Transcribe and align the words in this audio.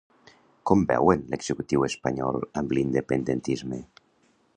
Com 0.69 0.85
veuen 0.91 1.21
l'executiu 1.33 1.85
espanyol 1.87 2.39
amb 2.63 2.73
l'independentisme? 2.77 3.83